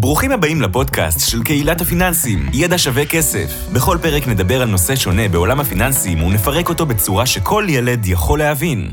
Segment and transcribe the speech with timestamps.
[0.00, 3.68] ברוכים הבאים לפודקאסט של קהילת הפיננסים, ידע שווה כסף.
[3.74, 8.88] בכל פרק נדבר על נושא שונה בעולם הפיננסים ונפרק אותו בצורה שכל ילד יכול להבין.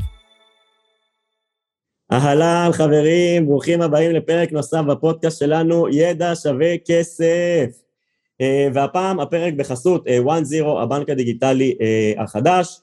[2.12, 7.66] אהלן חברים, ברוכים הבאים לפרק נוסף בפודקאסט שלנו, ידע שווה כסף.
[8.40, 12.80] אה, והפעם הפרק בחסות 1-0, אה, הבנק הדיגיטלי אה, החדש,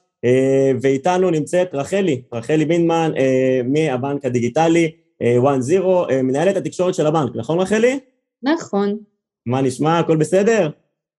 [0.82, 3.12] ואיתנו נמצאת רחלי, רחלי בינמן
[3.64, 4.90] מהבנק הדיגיטלי
[5.22, 5.22] 1-0,
[6.22, 7.98] מנהלת התקשורת של הבנק, נכון רחלי?
[8.44, 8.98] נכון.
[9.46, 9.98] מה נשמע?
[9.98, 10.70] הכל בסדר?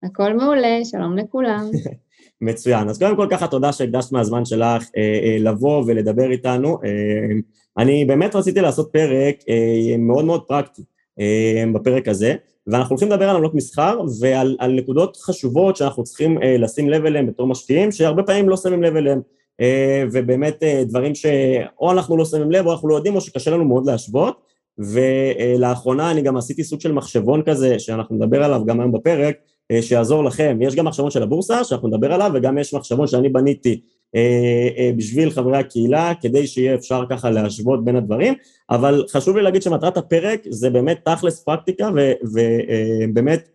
[0.03, 1.71] הכל מעולה, שלום לכולם.
[2.41, 2.89] מצוין.
[2.89, 6.79] אז קודם כל ככה תודה שהקדשת מהזמן שלך אה, אה, לבוא ולדבר איתנו.
[6.85, 7.37] אה,
[7.79, 10.83] אני באמת רציתי לעשות פרק אה, מאוד מאוד פרקטי
[11.21, 12.35] אה, בפרק הזה,
[12.67, 17.27] ואנחנו הולכים לדבר על עמלות מסחר ועל נקודות חשובות שאנחנו צריכים אה, לשים לב אליהן
[17.27, 19.21] בתור משקיעים, שהרבה פעמים לא שמים לב אליהן,
[19.61, 23.51] אה, ובאמת אה, דברים שאו אנחנו לא שמים לב או אנחנו לא יודעים או שקשה
[23.51, 24.54] לנו מאוד להשוות.
[24.79, 29.37] ולאחרונה אני גם עשיתי סוג של מחשבון כזה, שאנחנו נדבר עליו גם היום בפרק,
[29.71, 30.59] אה, שיעזור לכם.
[30.61, 33.81] יש גם מחשבון של הבורסה, שאנחנו נדבר עליו, וגם יש מחשבון שאני בניתי
[34.15, 38.35] אה, אה, בשביל חברי הקהילה, כדי שיהיה אפשר ככה להשוות בין הדברים,
[38.71, 41.91] אבל חשוב לי להגיד שמטרת הפרק זה באמת תכלס פרקטיקה,
[42.23, 43.49] ובאמת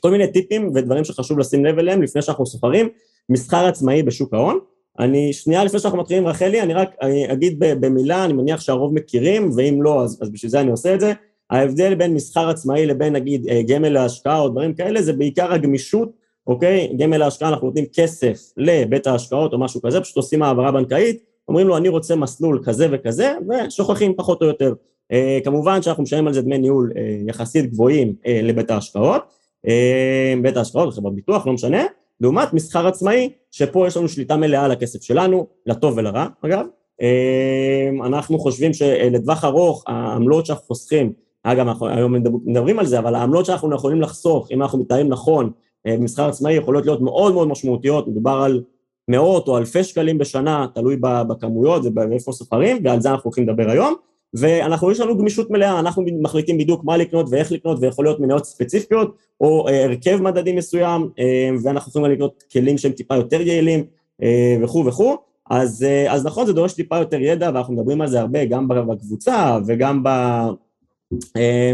[0.00, 2.88] כל מיני טיפים ודברים שחשוב לשים לב אליהם לפני שאנחנו סוחרים,
[3.28, 4.58] מסחר עצמאי בשוק ההון.
[5.00, 9.50] אני, שנייה לפני שאנחנו מתחילים, רחלי, אני רק אני אגיד במילה, אני מניח שהרוב מכירים,
[9.56, 11.12] ואם לא, אז, אז בשביל זה אני עושה את זה.
[11.50, 16.12] ההבדל בין מסחר עצמאי לבין נגיד אה, גמל להשקעה או דברים כאלה, זה בעיקר הגמישות,
[16.46, 16.92] אוקיי?
[16.98, 21.68] גמל להשקעה, אנחנו נותנים כסף לבית ההשקעות או משהו כזה, פשוט עושים העברה בנקאית, אומרים
[21.68, 24.74] לו, אני רוצה מסלול כזה וכזה, ושוכחים פחות או יותר.
[25.12, 29.22] אה, כמובן שאנחנו משלמים על זה דמי ניהול אה, יחסית גבוהים אה, לבית ההשקעות,
[29.68, 31.84] אה, בית ההשקעות, חברת ביטוח, לא משנה,
[32.20, 36.66] לעומת מסחר עצמאי, שפה יש לנו שליטה מלאה על הכסף שלנו, לטוב ולרע, אגב.
[37.00, 41.12] אמ, אנחנו חושבים שלטווח ארוך, העמלות שאנחנו חוסכים,
[41.42, 45.50] אגב, אנחנו היום מדברים על זה, אבל העמלות שאנחנו יכולים לחסוך, אם אנחנו מתנהלים נכון
[45.86, 48.62] אה, במסחר עצמאי, יכולות להיות מאוד מאוד משמעותיות, מדובר על
[49.08, 53.94] מאות או אלפי שקלים בשנה, תלוי בכמויות ובאיפה סוחרים, ועל זה אנחנו הולכים לדבר היום.
[54.34, 58.44] ואנחנו, יש לנו גמישות מלאה, אנחנו מחליטים בדיוק מה לקנות ואיך לקנות, ויכול להיות מניות
[58.44, 63.84] ספציפיות, או אה, הרכב מדדים מסוים, אה, ואנחנו יכולים לקנות כלים שהם טיפה יותר יעילים,
[64.22, 65.16] אה, וכו' וכו'.
[65.50, 69.58] אז, אז נכון, זה דורש טיפה יותר ידע, ואנחנו מדברים על זה הרבה, גם בקבוצה
[69.66, 70.02] וגם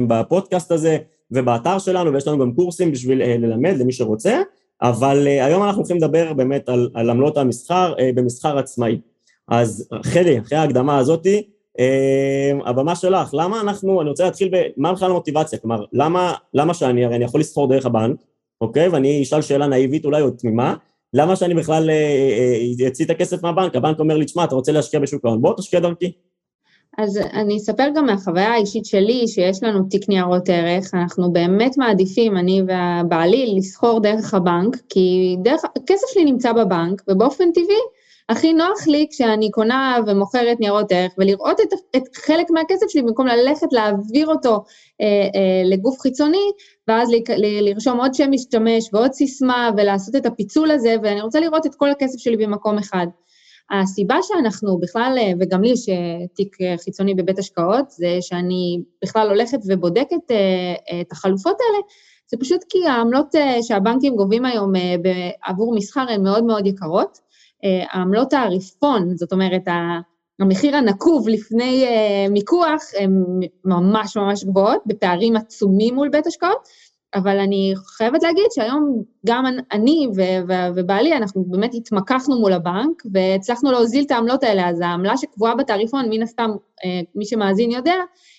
[0.08, 0.98] בפודקאסט הזה,
[1.30, 4.42] ובאתר שלנו, ויש לנו גם קורסים בשביל ללמד למי שרוצה,
[4.82, 8.98] אבל היום אנחנו הולכים לדבר באמת על, על עמלות המסחר במסחר עצמאי.
[9.48, 11.42] אז חלי, אחרי ההקדמה הזאתי,
[12.66, 14.56] הבמה שלך, למה אנחנו, אני רוצה להתחיל ב...
[14.76, 15.58] מה בכלל המוטיבציה?
[15.58, 18.16] כלומר, למה, למה שאני, הרי אני יכול לסחור דרך הבנק,
[18.60, 18.88] אוקיי?
[18.88, 20.74] ואני אשאל שאלה נאיבית אולי או תמימה,
[21.14, 21.90] למה שאני בכלל
[22.88, 23.76] אציא אה, אה, את הכסף מהבנק?
[23.76, 26.12] הבנק אומר לי, תשמע, אתה רוצה להשקיע בשוק ההון, בוא תשקיע דרכי.
[26.98, 32.36] אז אני אספר גם מהחוויה האישית שלי, שיש לנו תיק ניירות ערך, אנחנו באמת מעדיפים,
[32.36, 37.76] אני והבעלי, לסחור דרך הבנק, כי דרך, הכסף שלי נמצא בבנק, ובאופן טבעי,
[38.28, 43.26] הכי נוח לי כשאני קונה ומוכרת ניירות ערך, ולראות את, את חלק מהכסף שלי במקום
[43.26, 44.64] ללכת להעביר אותו
[45.00, 46.50] אה, אה, לגוף חיצוני,
[46.88, 51.40] ואז ל, ל, לרשום עוד שם משתמש ועוד סיסמה, ולעשות את הפיצול הזה, ואני רוצה
[51.40, 53.06] לראות את כל הכסף שלי במקום אחד.
[53.70, 55.86] הסיבה שאנחנו בכלל, אה, וגם לי יש
[56.34, 61.82] תיק אה, חיצוני בבית השקעות, זה שאני בכלל הולכת ובודקת אה, את החלופות האלה,
[62.30, 63.26] זה פשוט כי העמלות
[63.62, 64.72] שהבנקים גובים היום
[65.46, 67.18] עבור מסחר הן מאוד מאוד יקרות,
[67.62, 69.68] העמלות העריפון, זאת אומרת,
[70.40, 73.24] המחיר הנקוב לפני אה, מיקוח, הן
[73.64, 76.68] ממש ממש גבוהות, בפערים עצומים מול בית השקעות,
[77.14, 80.08] אבל אני חייבת להגיד שהיום גם אני
[80.74, 86.08] ובעלי, אנחנו באמת התמקחנו מול הבנק, והצלחנו להוזיל את העמלות האלה, אז העמלה שקבועה בתעריפון,
[86.10, 86.50] מן הסתם,
[86.84, 87.96] אה, מי שמאזין יודע,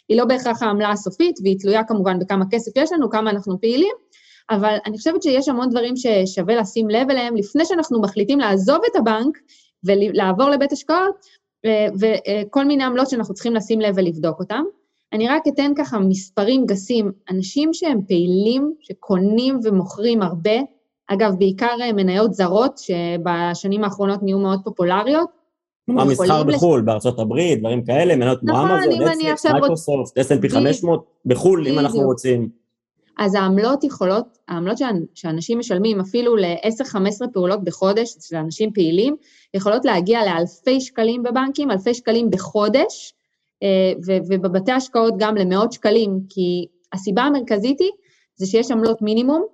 [0.10, 3.94] היא לא בהכרח העמלה הסופית, והיא תלויה כמובן בכמה כסף יש לנו, כמה אנחנו פעילים,
[4.50, 8.96] אבל אני חושבת שיש המון דברים ששווה לשים לב אליהם לפני שאנחנו מחליטים לעזוב את
[8.96, 9.38] הבנק
[9.84, 11.16] ולעבור לבית השקעות,
[12.00, 14.62] וכל מיני עמלות שאנחנו צריכים לשים לב ולבדוק אותן.
[15.14, 20.60] אני רק אתן ככה מספרים גסים, אנשים שהם פעילים, שקונים ומוכרים הרבה,
[21.08, 25.30] אגב, בעיקר מניות זרות, שבשנים האחרונות נהיו מאוד פופולריות.
[25.88, 31.68] המסחר בחו"ל, בארצות הברית, דברים כאלה, מניות כמו נכון, אמזון, נטפליקס, מייקרוסופט, S&P 500, בחו"ל,
[31.68, 32.67] אם אנחנו רוצים.
[33.18, 34.78] אז העמלות יכולות, העמלות
[35.14, 39.16] שאנשים משלמים אפילו ל-10-15 פעולות בחודש, של אנשים פעילים,
[39.54, 43.14] יכולות להגיע לאלפי שקלים בבנקים, אלפי שקלים בחודש,
[43.64, 43.94] אה,
[44.28, 47.92] ובבתי השקעות גם למאות שקלים, כי הסיבה המרכזית היא,
[48.36, 49.46] זה שיש עמלות מינימום,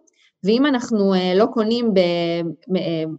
[0.44, 1.94] ואם אנחנו אה, לא קונים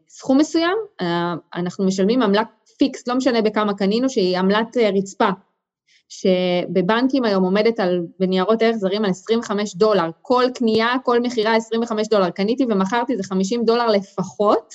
[0.09, 2.49] בסכום מסוים, אה, אנחנו משלמים עמלת
[2.79, 5.29] פיקס, לא משנה בכמה קנינו, שהיא עמלת רצפה.
[6.09, 10.11] שבבנקים היום עומדת על, בניירות ערך זרים על 25 דולר.
[10.23, 12.31] כל קנייה, כל מכירה 25 דולר.
[12.31, 14.75] קניתי ומכרתי זה 50 דולר לפחות,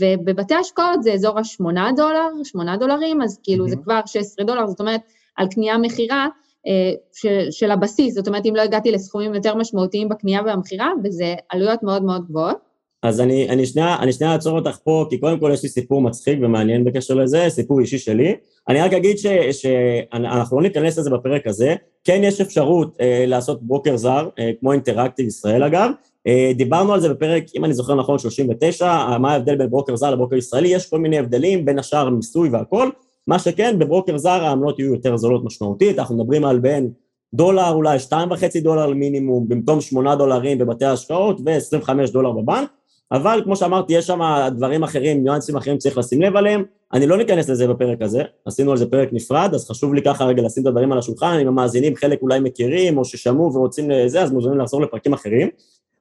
[0.00, 3.68] ובבתי השקעות זה אזור ה-8 דולר, 8 דולרים, אז כאילו mm-hmm.
[3.68, 5.00] זה כבר 16 דולר, זאת אומרת,
[5.36, 6.28] על קנייה-מכירה
[6.66, 11.34] אה, של, של הבסיס, זאת אומרת, אם לא הגעתי לסכומים יותר משמעותיים בקנייה והמכירה, וזה
[11.48, 12.73] עלויות מאוד מאוד גבוהות.
[13.04, 13.66] אז אני, אני
[14.12, 17.80] שנייה, אעצור אותך פה, כי קודם כל יש לי סיפור מצחיק ומעניין בקשר לזה, סיפור
[17.80, 18.34] אישי שלי.
[18.68, 19.16] אני רק אגיד
[19.52, 21.74] שאנחנו לא ניכנס לזה בפרק הזה,
[22.04, 25.90] כן יש אפשרות אה, לעשות ברוקר זר, אה, כמו אינטראקטיב ישראל אגב.
[26.26, 30.10] אה, דיברנו על זה בפרק, אם אני זוכר נכון, 39, מה ההבדל בין ברוקר זר
[30.10, 32.90] לברוקר ישראלי, יש כל מיני הבדלים, בין השאר מיסוי והכל.
[33.26, 36.90] מה שכן, בברוקר זר העמלות יהיו יותר זולות משמעותית, אנחנו מדברים על בין
[37.34, 42.68] דולר, אולי שתיים וחצי דולר למינימום, במקום שמונה דולרים בבתי ההשקעות ו-25 דולר בבנק.
[43.14, 44.20] אבל כמו שאמרתי, יש שם
[44.56, 46.64] דברים אחרים, ניואנסים אחרים צריך לשים לב עליהם.
[46.92, 50.24] אני לא ניכנס לזה בפרק הזה, עשינו על זה פרק נפרד, אז חשוב לי ככה
[50.24, 54.22] רגע לשים את הדברים על השולחן, אם המאזינים חלק אולי מכירים או ששמעו ורוצים לזה,
[54.22, 55.48] אז מוזמנים לחזור לפרקים אחרים.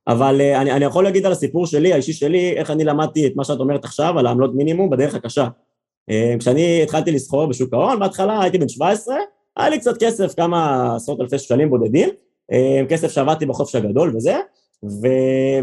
[0.07, 3.31] אבל uh, אני, אני יכול להגיד על הסיפור שלי, האישי שלי, איך אני למדתי את
[3.35, 5.47] מה שאת אומרת עכשיו, על העמלות מינימום בדרך הקשה.
[6.11, 9.15] Uh, כשאני התחלתי לסחור בשוק ההון, בהתחלה הייתי בן 17,
[9.57, 12.55] היה לי קצת כסף, כמה עשרות אלפי שקלים בודדים, uh,
[12.89, 14.37] כסף שעבדתי בחופש הגדול וזה,
[14.83, 15.07] ו,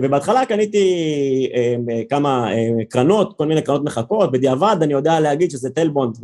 [0.02, 5.70] ובהתחלה קניתי um, כמה um, קרנות, כל מיני קרנות מחכות, בדיעבד אני יודע להגיד שזה
[5.70, 6.18] טלבונד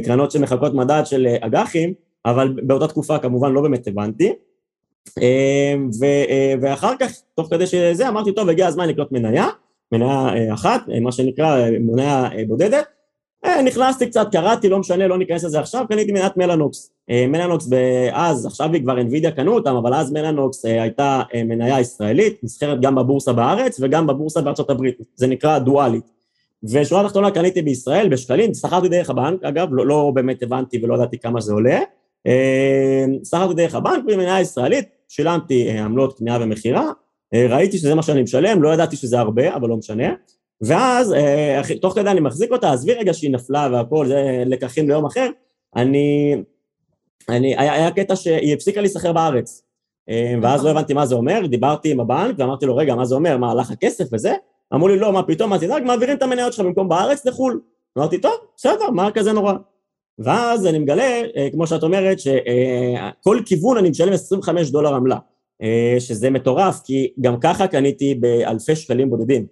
[0.00, 1.94] וקרנות שמחכות מדד של אג"חים,
[2.26, 4.32] אבל באותה תקופה כמובן לא באמת הבנתי.
[6.00, 6.06] ו,
[6.60, 9.46] ואחר כך, תוך כדי שזה, אמרתי, טוב, הגיע הזמן לקנות מניה,
[9.92, 12.86] מניה אחת, מה שנקרא מניה בודדת,
[13.44, 16.90] אה, נכנסתי קצת, קראתי, לא משנה, לא ניכנס לזה עכשיו, קניתי מניית מלאנוקס.
[17.10, 17.68] אה, מלאנוקס
[18.12, 22.80] אז, עכשיו היא כבר אינווידיה קנו אותם, אבל אז מלאנוקס אה, הייתה מניה ישראלית, נסחרת
[22.80, 26.18] גם בבורסה בארץ וגם בבורסה בארצות הברית, זה נקרא דואלית.
[26.64, 31.18] ושורה תחתונה קניתי בישראל בשקלים, שכרתי דרך הבנק, אגב, לא, לא באמת הבנתי ולא ידעתי
[31.18, 31.80] כמה זה עולה.
[33.24, 36.90] שכרתי דרך הבנק במניה ישראלית, שילמתי עמלות קנייה ומכירה,
[37.34, 40.08] ראיתי שזה מה שאני משלם, לא ידעתי שזה הרבה, אבל לא משנה.
[40.60, 45.06] ואז, אה, תוך כדי אני מחזיק אותה, עזבי רגע שהיא נפלה והכל, זה לקחים ליום
[45.06, 45.30] אחר,
[45.76, 46.36] אני,
[47.28, 49.62] אני, היה, היה קטע שהיא הפסיקה להיסחר בארץ.
[50.08, 53.14] אה, ואז לא הבנתי מה זה אומר, דיברתי עם הבנק ואמרתי לו, רגע, מה זה
[53.14, 54.34] אומר, מה, הלך הכסף וזה?
[54.74, 57.60] אמרו לי, לא, מה פתאום, אז תדאג, מעבירים את המניות שלך במקום בארץ לחו"ל.
[57.98, 59.52] אמרתי, טוב, בסדר, מה כזה נורא?
[60.18, 65.18] ואז אני מגלה, אה, כמו שאת אומרת, שכל כיוון אני משלם 25 דולר עמלה,
[65.98, 69.46] שזה מטורף, כי גם ככה קניתי באלפי שקלים בודדים.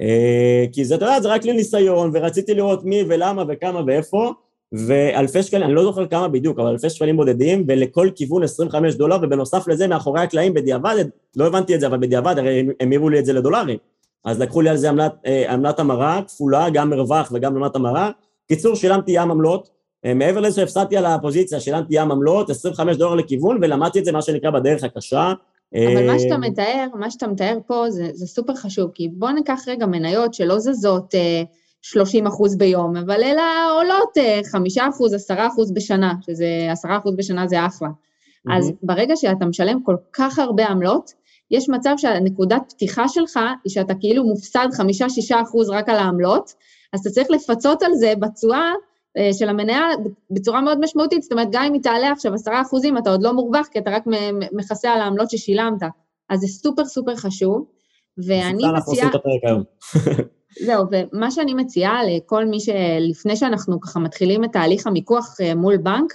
[0.00, 4.32] אה, כי זה, אתה יודע, זה רק לי ניסיון, ורציתי לראות מי ולמה וכמה ואיפה,
[4.72, 9.18] ואלפי שקלים, אני לא זוכר כמה בדיוק, אבל אלפי שקלים בודדים, ולכל כיוון 25 דולר,
[9.22, 11.04] ובנוסף לזה, מאחורי הקלעים בדיעבד,
[11.36, 13.78] לא הבנתי את זה, אבל בדיעבד, הרי הם המירו לי את זה לדולרים.
[14.24, 18.10] אז לקחו לי על זה עמלת, אה, עמלת המרה כפולה, גם מרווח וגם עמלת המרה.
[18.48, 19.70] קיצור, שילמתי ים עמלות,
[20.04, 24.12] אה, מעבר לזה שהפסדתי על הפוזיציה, שילמתי ים עמלות, 25 דולר לכיוון, ולמדתי את זה,
[24.12, 25.32] מה שנקרא, בדרך הקשה.
[25.74, 29.30] אבל מה שאתה אה, מתאר, מה שאתה מתאר פה זה, זה סופר חשוב, כי בוא
[29.30, 31.14] ניקח רגע מניות שלא זזות
[31.82, 33.42] 30 אה, אחוז ביום, אבל אלא
[33.80, 34.14] עולות
[34.52, 37.88] 5 אה, אחוז, 10 אחוז בשנה, שזה 10 אחוז בשנה זה אחלה.
[37.88, 38.52] Mm-hmm.
[38.52, 41.12] אז ברגע שאתה משלם כל כך הרבה עמלות,
[41.50, 46.52] יש מצב שהנקודת פתיחה שלך היא שאתה כאילו מופסד 5-6 אחוז רק על העמלות,
[46.92, 48.72] אז אתה צריך לפצות על זה בתשואה
[49.16, 49.82] אה, של המניה
[50.30, 53.32] בצורה מאוד משמעותית, זאת אומרת, גם אם היא תעלה עכשיו עשרה אחוזים, אתה עוד לא
[53.32, 54.04] מורווח, כי אתה רק
[54.52, 55.82] מכסה על העמלות ששילמת.
[56.28, 57.64] אז זה סופר סופר חשוב,
[58.18, 59.10] ואני מציעה...
[60.58, 65.76] זהו, ומה שאני מציעה לכל מי שלפני שאנחנו ככה מתחילים את תהליך המיקוח אה, מול
[65.76, 66.12] בנק,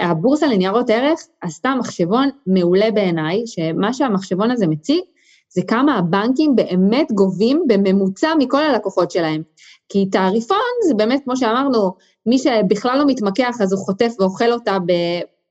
[0.00, 5.00] הבורסה לניירות ערך עשתה מחשבון מעולה בעיניי, שמה שהמחשבון הזה מציג,
[5.48, 9.42] זה כמה הבנקים באמת גובים בממוצע מכל הלקוחות שלהם.
[9.88, 10.56] כי תעריפון
[10.88, 11.92] זה באמת, כמו שאמרנו,
[12.26, 14.76] מי שבכלל לא מתמקח, אז הוא חוטף ואוכל אותה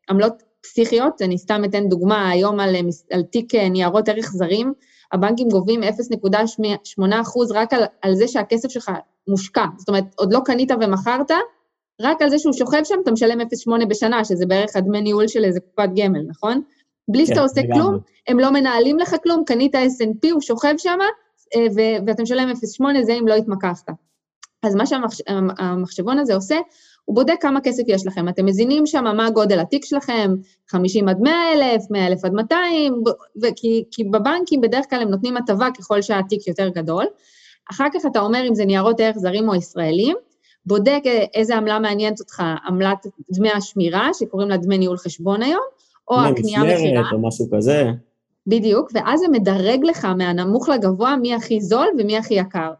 [0.07, 1.21] בעמלות פסיכיות.
[1.21, 2.75] אני סתם אתן דוגמה, היום על,
[3.11, 4.73] על תיק ניירות ערך זרים,
[5.11, 5.87] הבנקים גובים 0.8%
[7.53, 8.91] רק על, על זה שהכסף שלך
[9.27, 9.65] מושקע.
[9.77, 11.31] זאת אומרת, עוד לא קנית ומכרת,
[12.01, 15.45] רק על זה שהוא שוכב שם, אתה משלם 0.8 בשנה, שזה בערך הדמי ניהול של
[15.45, 16.61] איזה קופת גמל, נכון?
[17.07, 17.97] בלי שאתה כן, עושה כלום,
[18.27, 20.99] הם לא מנהלים לך כלום, קנית S&P, הוא שוכב שם,
[21.55, 21.65] אה,
[22.05, 23.89] ואתה משלם 0.8, זה אם לא התמקחת.
[24.63, 26.55] אז מה שהמחשבון הזה עושה,
[27.05, 28.29] הוא בודק כמה כסף יש לכם.
[28.29, 30.35] אתם מזינים שם מה גודל התיק שלכם,
[30.67, 33.03] 50 עד 100 אלף, 100 אלף עד 200,
[33.41, 37.05] וכי, כי בבנקים בדרך כלל הם נותנים הטבה ככל שהתיק יותר גדול.
[37.71, 40.15] אחר כך אתה אומר אם זה ניירות ערך זרים או ישראלים,
[40.65, 41.01] בודק
[41.33, 45.63] איזה עמלה מעניינת אותך, עמלת דמי השמירה, שקוראים לה דמי ניהול חשבון היום,
[46.07, 47.09] או הקנייה מכירה.
[47.11, 47.91] או משהו כזה.
[48.47, 52.71] בדיוק, ואז זה מדרג לך מהנמוך לגבוה מי הכי זול ומי הכי יקר.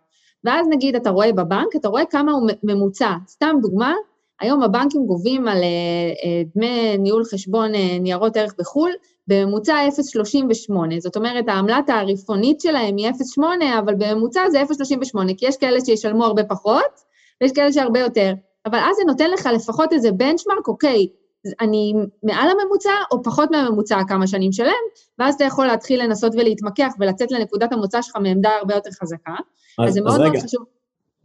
[0.44, 3.14] ואז נגיד אתה רואה בבנק, אתה רואה כמה הוא ממוצע.
[3.28, 3.94] סתם דוגמה,
[4.42, 5.58] היום הבנקים גובים על
[6.56, 8.92] דמי ניהול חשבון ניירות ערך בחו"ל
[9.28, 9.76] בממוצע
[10.70, 13.44] 0.38, זאת אומרת, העמלה התעריפונית שלהם היא 0.8,
[13.80, 17.00] אבל בממוצע זה 0.38, כי יש כאלה שישלמו הרבה פחות,
[17.42, 18.34] ויש כאלה שהרבה יותר.
[18.66, 21.08] אבל אז זה נותן לך לפחות איזה בנצ'מרק, אוקיי,
[21.62, 24.72] אני מעל הממוצע או פחות מהממוצע כמה שאני משלם,
[25.20, 29.34] ואז אתה יכול להתחיל לנסות ולהתמקח ולצאת לנקודת המוצא שלך מעמדה הרבה יותר חזקה.
[29.80, 30.75] אז, אז זה מאוד מאוד חשוב.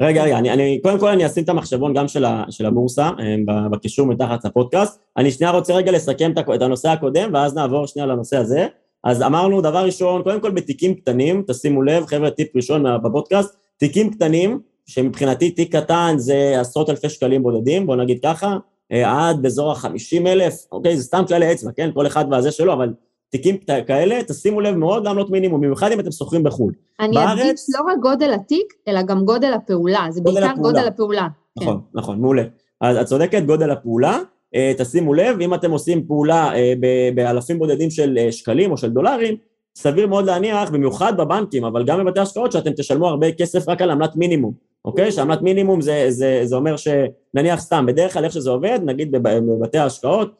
[0.00, 3.10] רגע, רגע, אני, אני, קודם כל אני אשים את המחשבון גם של, ה, של הבורסה,
[3.20, 5.00] אה, בקישור מתחת לפודקאסט.
[5.16, 8.66] אני שנייה רוצה רגע לסכם את הנושא הקודם, ואז נעבור שנייה לנושא הזה.
[9.04, 14.10] אז אמרנו, דבר ראשון, קודם כל בתיקים קטנים, תשימו לב, חבר'ה, טיפ ראשון בפודקאסט, תיקים
[14.10, 18.56] קטנים, שמבחינתי תיק קטן זה עשרות אלפי שקלים בודדים, בואו נגיד ככה,
[18.92, 21.90] אה, עד באזור ה-50 אלף, אוקיי, זה סתם כללי אצבע, כן?
[21.94, 22.92] כל אחד והזה שלו, אבל
[23.30, 23.56] תיקים
[23.86, 26.72] כאלה, תשימו לב מאוד לעמלות מינימום, במיוחד אם אתם שוכרים בחו"ל.
[27.00, 27.38] אני בארץ...
[27.38, 30.72] אדגיש לא רק גודל התיק, אלא גם גודל הפעולה, זה גודל בעיקר הפעולה.
[30.72, 31.28] גודל הפעולה.
[31.58, 31.98] נכון, כן.
[31.98, 32.42] נכון, מעולה.
[32.80, 34.18] אז את צודקת, גודל הפעולה,
[34.54, 36.72] אה, תשימו לב, אם אתם עושים פעולה אה,
[37.14, 39.36] באלפים בודדים של שקלים או של דולרים,
[39.76, 43.90] סביר מאוד להניח, במיוחד בבנקים, אבל גם בבתי השקעות, שאתם תשלמו הרבה כסף רק על
[43.90, 44.52] עמלת מינימום.
[44.84, 45.12] אוקיי?
[45.12, 49.78] שעמלת מינימום זה, זה, זה אומר שנניח סתם, בדרך כלל איך שזה עובד, נגיד בבתי
[49.78, 50.34] ההשקעות, אה,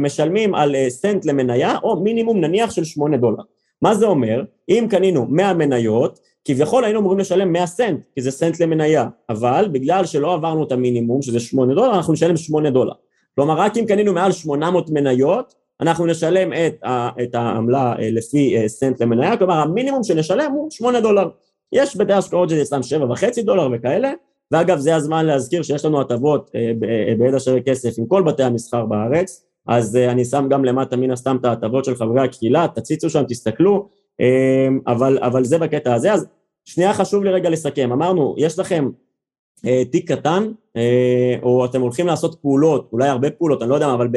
[0.00, 3.42] משלמים על אה, סנט למניה, או מינימום נניח של שמונה דולר.
[3.82, 4.42] מה זה אומר?
[4.68, 9.68] אם קנינו 100 מניות, כביכול היינו אמורים לשלם 100 סנט, כי זה סנט למניה, אבל
[9.72, 12.92] בגלל שלא עברנו את המינימום, שזה 8 דולר, אנחנו נשלם 8 דולר.
[13.34, 16.84] כלומר, רק אם קנינו מעל 800 מניות, אנחנו נשלם את,
[17.22, 21.28] את העמלה אה, לפי סנט למניה, כלומר המינימום שנשלם הוא 8 דולר.
[21.72, 24.12] יש בתי השקעות שזה סתם שבע וחצי דולר וכאלה,
[24.52, 28.42] ואגב זה הזמן להזכיר שיש לנו הטבות אה, אה, בידע שווה כסף עם כל בתי
[28.42, 32.66] המסחר בארץ, אז אה, אני שם גם למטה מן הסתם את ההטבות של חברי הקהילה,
[32.74, 33.88] תציצו שם, תסתכלו,
[34.86, 36.26] אבל, אבל זה בקטע הזה, אז
[36.64, 38.90] שנייה חשוב לי רגע לסכם, אמרנו, יש לכם
[39.90, 40.52] תיק קטן,
[41.42, 44.08] או אתם הולכים לעשות פעולות, אולי הרבה פעולות, אני לא יודע מה, אבל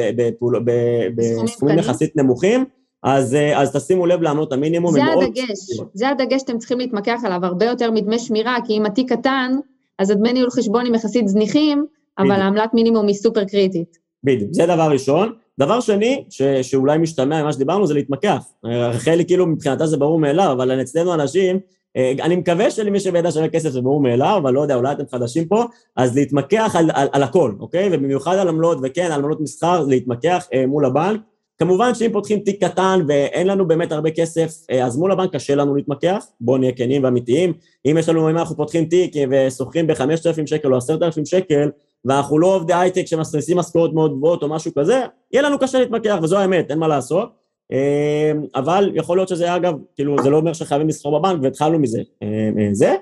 [1.16, 2.64] בסכומים יחסית נמוכים,
[3.06, 4.92] אז, אה, אז תשימו לב לענות המינימום.
[4.92, 5.58] זה הדגש,
[5.94, 9.52] זה הדגש שאתם צריכים להתמקח עליו, הרבה יותר מדמי שמירה, כי אם התיק קטן,
[9.98, 11.86] אז הדמי ניהול חשבון הם יחסית זניחים,
[12.18, 13.98] אבל העמלת מינימום היא סופר קריטית.
[14.26, 15.32] בדיוק, זה דבר ראשון.
[15.58, 18.44] דבר שני, ש, שאולי משתמע ממה שדיברנו, זה להתמקח.
[18.64, 21.58] רחלי כאילו מבחינתה זה ברור מאליו, אבל אצלנו אנשים,
[21.96, 25.04] אה, אני מקווה שלמי שבידע שווה כסף זה ברור מאליו, אבל לא יודע, אולי אתם
[25.10, 25.64] חדשים פה,
[25.96, 27.88] אז להתמקח על, על, על הכל, אוקיי?
[27.92, 31.20] ובמיוחד על עמלות, וכן, על עמלות מסחר, להתמקח אה, מול הבנק.
[31.58, 35.54] כמובן שאם פותחים תיק קטן ואין לנו באמת הרבה כסף, אה, אז מול הבנק קשה
[35.54, 37.52] לנו להתמקח, בואו נהיה כנים ואמיתיים.
[37.86, 41.70] אם יש לנו, אם אנחנו פותחים תיק ושוכרים ב-5,000 שקל או 10,000 שקל,
[42.04, 46.16] ואנחנו לא עובדי הייטק שמסריסים משכורות מאוד גבוהות או משהו כזה, יהיה לנו קשה להתמקח,
[46.22, 47.32] וזו האמת, אין מה לעשות.
[47.72, 52.02] אה, אבל יכול להיות שזה אגב, כאילו זה לא אומר שחייבים לסחור בבנק והתחלנו מזה.
[52.22, 52.94] אה, זה,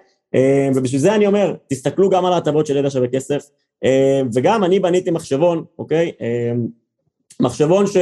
[0.74, 3.46] ובשביל זה אני אומר, תסתכלו גם על ההטבות של ידע שווה כסף,
[4.34, 6.12] וגם אני בניתי מחשבון, אוקיי?
[7.40, 7.96] מחשבון ש...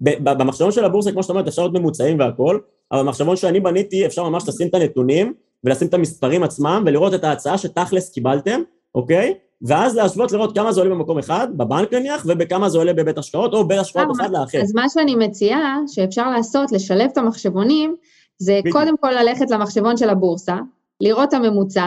[0.00, 2.58] במחשבון של הבורסה, כמו שאתה אומרת, אפשר להיות ממוצעים והכל,
[2.92, 7.24] אבל במחשבון שאני בניתי אפשר ממש לשים את הנתונים ולשים את המספרים עצמם ולראות את
[7.24, 8.60] ההצעה שתכלס קיבלתם,
[8.94, 9.34] אוקיי?
[9.62, 13.52] ואז להשוות לראות כמה זה עולה במקום אחד, בבנק נניח, ובכמה זה עולה בבית השקעות,
[13.54, 14.60] או בין השקעות אחד לאחר.
[14.62, 17.96] אז מה שאני מציעה, שאפשר לעשות, לשלב את המחשבונים,
[18.38, 18.76] זה בדיוק.
[18.76, 20.56] קודם כל ללכת למחשבון של הבורסה,
[21.00, 21.86] לראות את הממוצע,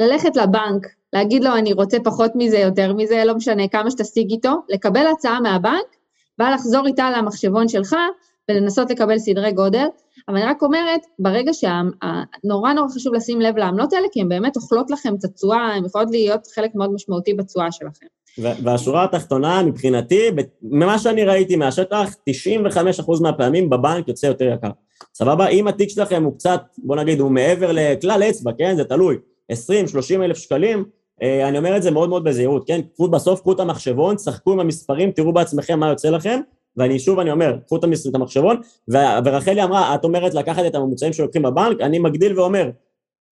[0.00, 4.52] ללכת לבנק, להגיד לו אני רוצה פחות מזה, יותר מזה, לא משנה כמה שתשיג איתו,
[4.68, 5.96] לקבל הצעה מהבנק,
[6.38, 7.96] בא לחזור איתה למחשבון שלך
[8.50, 9.86] ולנסות לקבל סדרי גודל,
[10.28, 14.56] אבל אני רק אומרת, ברגע שנורא נורא חשוב לשים לב לעמלות האלה, כי הן באמת
[14.56, 18.06] אוכלות לכם את התשואה, הן יכולות להיות חלק מאוד משמעותי בתשואה שלכם.
[18.38, 20.30] והשורה התחתונה, מבחינתי,
[20.62, 24.70] ממה שאני ראיתי מהשטח, 95% מהפעמים בבנק יוצא יותר יקר.
[25.14, 25.48] סבבה?
[25.48, 28.76] אם התיק שלכם הוא קצת, בוא נגיד, הוא מעבר לכלל אצבע, כן?
[28.76, 29.16] זה תלוי.
[29.52, 29.56] 20-30
[30.22, 30.84] אלף שקלים,
[31.22, 32.80] אה, אני אומר את זה מאוד מאוד בזהירות, כן?
[33.10, 36.40] בסוף, קחו את המחשבון, צחקו עם המספרים, תראו בעצמכם מה יוצא לכם,
[36.76, 38.56] ואני שוב, אני אומר, קחו את המחשבון,
[39.24, 42.70] ורחלי אמרה, את אומרת לקחת את הממוצעים שלוקחים בבנק, אני מגדיל ואומר,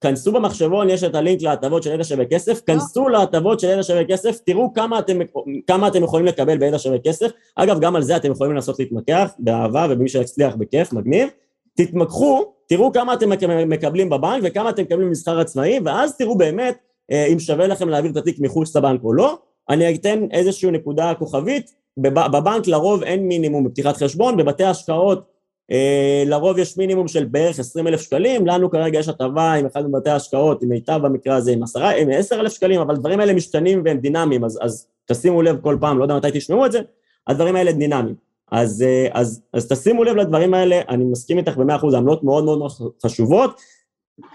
[0.00, 4.04] כנסו במחשבון, יש את הלינק להטבות של ידע שווה כסף, כנסו להטבות של ידע שווה
[4.04, 5.18] כסף, תראו כמה אתם,
[5.66, 9.30] כמה אתם יכולים לקבל בידע שווה כסף, אגב, גם על זה אתם יכולים לנסות להתמקח,
[9.38, 11.28] באהבה, ובמי שיצליח בכיף, מגניב,
[11.76, 13.30] תתמקחו, תראו כמה אתם
[13.68, 16.78] מקבלים בבנק וכמה אתם מקבלים במסחר עצמאי, ואז תראו באמת
[17.12, 19.38] אה, אם שווה לכם להעביר את התיק מחוץ לבנק או לא.
[19.68, 25.32] אני אתן איזושהי נקודה כוכבית, בבנק לרוב אין מינימום בפתיחת חשבון, בבתי השקעות
[25.70, 29.86] אה, לרוב יש מינימום של בערך 20 אלף שקלים, לנו כרגע יש הטבה עם אחד
[29.86, 33.34] מבתי ההשקעות, עם מיטב במקרה הזה עם 10, עם 10 אלף שקלים, אבל הדברים האלה
[33.34, 36.80] משתנים והם דינמיים, אז, אז תשימו לב כל פעם, לא יודע מתי תשמעו את זה,
[37.26, 38.14] הדברים האלה דינמיים.
[38.52, 42.44] אז, אה, אז, אז תשימו לב לדברים האלה, אני מסכים איתך במאה אחוז, עמלות מאוד
[42.44, 42.62] מאוד
[43.02, 43.60] חשובות.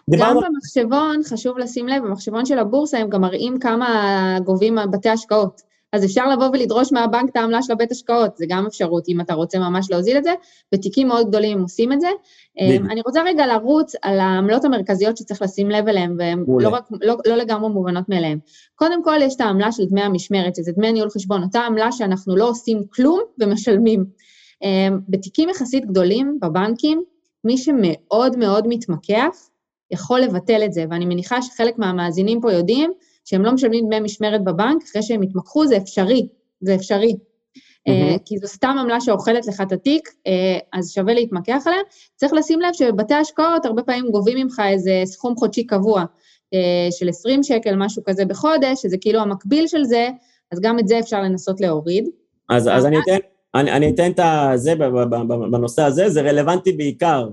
[0.09, 5.61] גם במחשבון, חשוב לשים לב, במחשבון של הבורסה הם גם מראים כמה גובים בתי השקעות.
[5.93, 9.33] אז אפשר לבוא ולדרוש מהבנק את העמלה של הבית השקעות, זה גם אפשרות, אם אתה
[9.33, 10.33] רוצה ממש להוזיל את זה.
[10.71, 12.07] בתיקים מאוד גדולים הם עושים את זה.
[12.61, 12.91] בדיוק.
[12.91, 17.17] אני רוצה רגע לרוץ על העמלות המרכזיות שצריך לשים לב אליהן, והן לא, רק, לא,
[17.27, 18.39] לא לגמרי מובנות מאליהן.
[18.75, 22.35] קודם כל, יש את העמלה של דמי המשמרת, שזה דמי ניהול חשבון, אותה עמלה שאנחנו
[22.35, 24.05] לא עושים כלום ומשלמים.
[25.09, 27.03] בתיקים יחסית גדולים, בבנקים,
[27.43, 29.35] מי שמאוד מאוד מתמקח,
[29.91, 32.91] יכול לבטל את זה, ואני מניחה שחלק מהמאזינים פה יודעים
[33.27, 36.27] שהם לא משלמים דמי משמרת בבנק, אחרי שהם התמקחו זה אפשרי,
[36.61, 37.13] זה אפשרי.
[37.13, 38.19] Mm-hmm.
[38.25, 41.79] כי זו סתם עמלה שאוכלת לך את התיק, אה, אז שווה להתמקח עליה.
[42.15, 46.03] צריך לשים לב שבבתי השקעות הרבה פעמים גובים ממך איזה סכום חודשי קבוע
[46.53, 50.09] אה, של 20 שקל, משהו כזה בחודש, שזה כאילו המקביל של זה,
[50.51, 52.05] אז גם את זה אפשר לנסות להוריד.
[52.49, 53.17] אז, אז אני אתן...
[53.55, 54.19] אני, אני אתן את
[54.55, 54.75] זה
[55.51, 57.29] בנושא הזה, זה רלוונטי בעיקר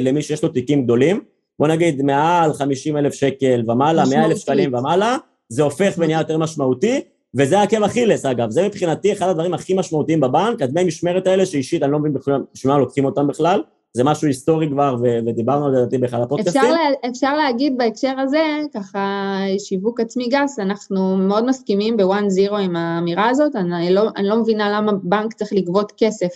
[0.00, 1.20] למי שיש לו תיקים גדולים,
[1.60, 5.16] בוא נגיד מעל 50 אלף שקל ומעלה, 100 אלף שקלים ומעלה,
[5.48, 7.00] זה הופך ונהיה יותר משמעותי,
[7.34, 11.82] וזה עקב אכילס אגב, זה מבחינתי אחד הדברים הכי משמעותיים בבנק, הדמי משמרת האלה שאישית
[11.82, 12.14] אני לא מבין
[12.54, 13.62] בשביל מה לוקחים אותם בכלל,
[13.92, 16.62] זה משהו היסטורי כבר, ו- ודיברנו על זה לדעתי באחד הפודקאסטים.
[16.62, 22.56] אפשר, לה, אפשר להגיד בהקשר הזה, ככה שיווק עצמי גס, אנחנו מאוד מסכימים בוואן זירו
[22.56, 26.28] עם האמירה הזאת, אני לא, אני לא מבינה למה בנק צריך לגבות כסף.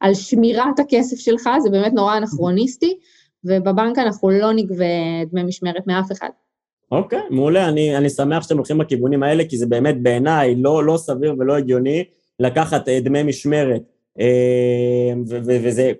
[0.00, 2.98] על שמירת הכסף שלך, זה באמת נורא אנכרוניסטי.
[3.44, 4.84] ובבנק אנחנו לא נגבה
[5.30, 6.28] דמי משמרת מאף אחד.
[6.92, 10.84] אוקיי, okay, מעולה, אני, אני שמח שאתם הולכים בכיוונים האלה, כי זה באמת בעיניי לא,
[10.84, 12.04] לא סביר ולא הגיוני
[12.40, 13.82] לקחת אה, דמי משמרת.
[14.20, 15.92] אה, וזה,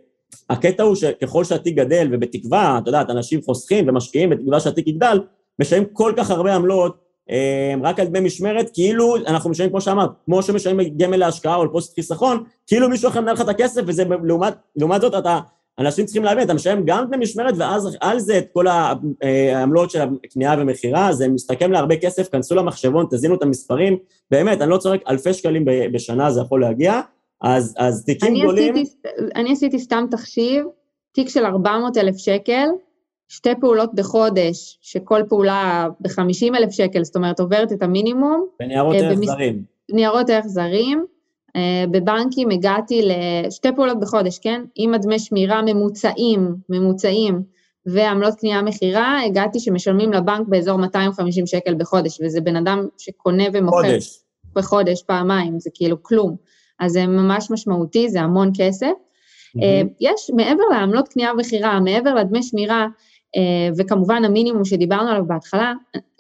[0.50, 5.20] הקטע הוא שככל שהתיק גדל, ובתקווה, אתה יודע, אנשים חוסכים ומשקיעים, בתקווה שהתיק יגדל,
[5.58, 10.10] משלמים כל כך הרבה עמלות אה, רק על דמי משמרת, כאילו אנחנו משלמים, כמו שאמרת,
[10.24, 14.04] כמו שמשלמים גמל להשקעה או לפוסט חיסכון, כאילו מישהו אחר מנהל לך את הכסף, וזה
[14.24, 15.38] לעומת, לעומת זאת אתה
[15.78, 20.00] אנשים צריכים להבין, אתה משלם גם דמי משמרת ואז על זה את כל העמלות של
[20.24, 23.96] הקנייה ומכירה, זה מסתכם להרבה כסף, כנסו למחשבון, תזינו את המספרים,
[24.30, 27.00] באמת, אני לא צוחק, אלפי שקלים בשנה זה יכול להגיע,
[27.40, 28.74] אז, אז תיקים אני גדולים...
[28.74, 28.98] עשיתי,
[29.36, 30.64] אני עשיתי סתם תחשיב,
[31.12, 32.66] תיק של 400 אלף שקל,
[33.28, 38.46] שתי פעולות בחודש, שכל פעולה ב-50 אלף שקל, זאת אומרת עוברת את המינימום.
[38.62, 39.62] וניירות אה, ערך זרים.
[39.92, 41.04] ניירות ערך זרים, אה,
[41.90, 44.62] בבנקים הגעתי לשתי פעולות בחודש, כן?
[44.74, 47.42] עם הדמי שמירה ממוצעים, ממוצעים,
[47.86, 53.76] ועמלות קנייה מכירה, הגעתי שמשלמים לבנק באזור 250 שקל בחודש, וזה בן אדם שקונה ומוכר.
[53.76, 54.20] חודש.
[54.54, 56.36] בחודש, פעמיים, זה כאילו כלום.
[56.80, 58.86] אז זה ממש משמעותי, זה המון כסף.
[58.86, 59.60] Mm-hmm.
[60.00, 62.86] יש, מעבר לעמלות קנייה ומכירה, מעבר לדמי שמירה, אה,
[63.78, 65.72] וכמובן המינימום שדיברנו עליו בהתחלה,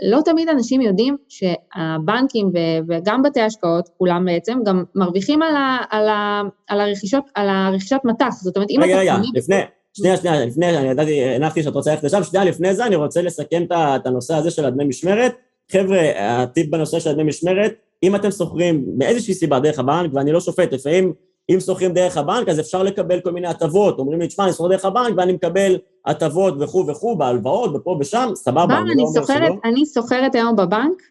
[0.02, 2.50] לא תמיד אנשים יודעים שהבנקים
[2.88, 8.00] וגם בתי השקעות, כולם בעצם, גם מרוויחים על, ה, על, ה, על, הרכישות, על הרכישת
[8.04, 8.34] מטח.
[8.42, 9.00] זאת אומרת, אם רגע, אתה...
[9.00, 9.56] רגע, רגע, לפני,
[9.92, 13.22] שנייה, שנייה, לפני, אני ידעתי, הנחתי שאת רוצה ללכת לשם, שנייה לפני זה אני רוצה
[13.22, 15.32] לסכם את הנושא הזה של הדמי משמרת.
[15.72, 20.40] חבר'ה, הטיפ בנושא של הדמי משמרת, אם אתם שוכרים מאיזושהי סיבה דרך הבנק, ואני לא
[20.40, 21.12] שופט, לפעמים
[21.50, 23.98] אם שוכרים דרך הבנק, אז אפשר לקבל כל מיני הטבות.
[23.98, 28.30] אומרים לי, תשמע, אני שוכר דרך הבנק ואני מקבל הטבות וכו' וכו', בהלוואות ופה ושם,
[28.34, 29.54] סבבה, אני לא אומר שלא.
[29.64, 31.02] אני שוכרת היום בבנק,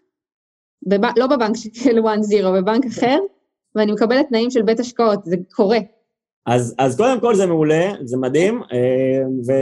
[0.87, 1.01] בב...
[1.17, 3.17] לא בבנק של 1-0, בבנק אחר,
[3.75, 5.79] ואני מקבלת תנאים של בית השקעות, זה קורה.
[6.45, 9.53] אז, אז קודם כל זה מעולה, זה מדהים, אה,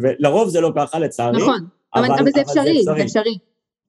[0.00, 1.42] ולרוב זה לא ככה, לצערי.
[1.42, 3.38] נכון, אבל, אבל, אבל זה אפשרי, זה אפשרי.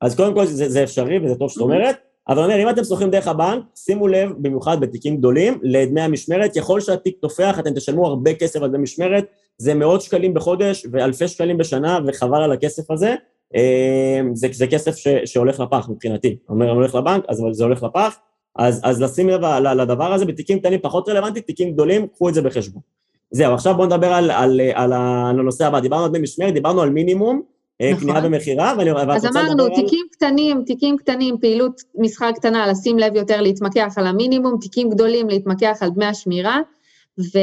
[0.02, 2.09] אז קודם כל זה, זה אפשרי וזה טוב שאת אומרת.
[2.30, 6.58] אבל אומר, אם אתם שוכרים דרך הבנק, שימו לב, במיוחד בתיקים גדולים, לדמי המשמרת.
[6.58, 9.26] ככל שהתיק תופח, אתם תשלמו הרבה כסף על דמי משמרת,
[9.58, 13.16] זה מאות שקלים בחודש ואלפי שקלים בשנה, וחבל על הכסף הזה.
[13.56, 16.38] אה, זה, זה כסף ש, שהולך לפח מבחינתי.
[16.50, 18.16] אומר, הולך לבנק, אז זה הולך לפח.
[18.56, 22.42] אז, אז לשים לב לדבר הזה, בתיקים קטנים פחות רלוונטי, תיקים גדולים, קחו את זה
[22.42, 22.82] בחשבון.
[23.32, 25.80] זהו, עכשיו בואו נדבר על, על, על, הנושא הבא.
[25.80, 27.42] דיברנו על דמי משמרת, דיברנו על מינימום.
[27.82, 28.10] אה, נכון.
[28.10, 28.92] קנייה ומכירה, ואני...
[29.16, 30.10] אז אמרנו, תיקים על...
[30.12, 35.78] קטנים, תיקים קטנים, פעילות מסחר קטנה, לשים לב יותר להתמקח על המינימום, תיקים גדולים להתמקח
[35.82, 36.60] על דמי השמירה,
[37.20, 37.40] ו,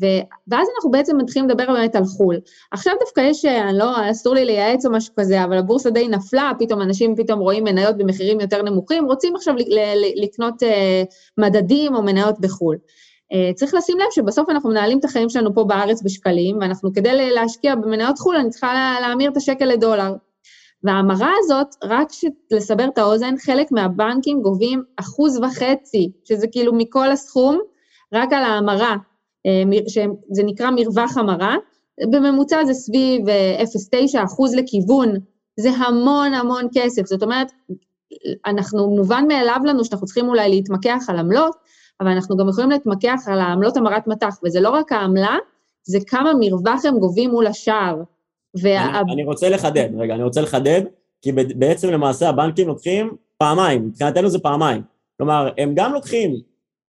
[0.00, 0.06] ו,
[0.48, 2.36] ואז אנחנו בעצם מתחילים לדבר באמת על חו"ל.
[2.70, 6.52] עכשיו דווקא יש, אני לא, אסור לי לייעץ או משהו כזה, אבל הבורסה די נפלה,
[6.58, 9.54] פתאום אנשים פתאום רואים מניות במחירים יותר נמוכים, רוצים עכשיו
[10.16, 11.02] לקנות אה,
[11.38, 12.76] מדדים או מניות בחו"ל.
[13.32, 17.30] אה, צריך לשים לב שבסוף אנחנו מנהלים את החיים שלנו פה בארץ בשקלים, ואנחנו כדי
[17.30, 20.14] להשקיע במניות חו"ל, אני צריכה להמיר את השקל לדולר.
[20.82, 22.08] וההמרה הזאת, רק
[22.50, 27.58] לסבר את האוזן, חלק מהבנקים גובים אחוז וחצי, שזה כאילו מכל הסכום,
[28.12, 28.96] רק על ההמרה,
[29.46, 31.56] אה, שזה נקרא מרווח המרה,
[32.12, 35.14] בממוצע זה סביב 0.9 אה, אחוז לכיוון,
[35.60, 37.52] זה המון המון כסף, זאת אומרת,
[38.46, 41.56] אנחנו, מובן מאליו לנו שאנחנו צריכים אולי להתמקח על עמלות,
[42.00, 45.36] אבל אנחנו גם יכולים להתמקח על העמלות המרת מטח, וזה לא רק העמלה,
[45.84, 48.02] זה כמה מרווח הם גובים מול השער.
[48.62, 49.00] וה...
[49.00, 50.82] אני, אני רוצה לחדד, רגע, אני רוצה לחדד,
[51.22, 54.82] כי בעצם למעשה הבנקים לוקחים פעמיים, מבחינתנו זה פעמיים.
[55.16, 56.34] כלומר, הם גם לוקחים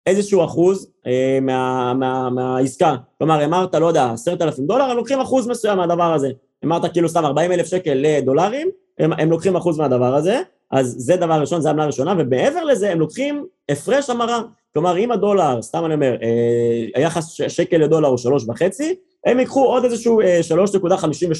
[0.05, 2.95] איזשהו אחוז אה, מה, מה, מהעסקה.
[3.17, 6.29] כלומר, אמרת, לא יודע, עשרת אלפים דולר, הם לוקחים אחוז מסוים מהדבר הזה.
[6.65, 8.69] אמרת כאילו סתם 40 אלף שקל לדולרים,
[8.99, 10.41] הם, הם לוקחים אחוז מהדבר הזה,
[10.71, 14.41] אז זה דבר ראשון, זה עמלה ראשונה, ומעבר לזה הם לוקחים הפרש המרה.
[14.73, 19.65] כלומר, אם הדולר, סתם אני אומר, אה, היחס שקל לדולר הוא שלוש וחצי, הם ייקחו
[19.65, 20.23] עוד איזשהו 3.52